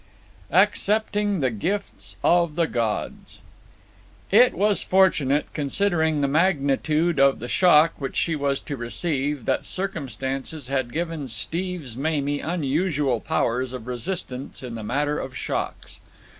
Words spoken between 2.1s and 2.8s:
of the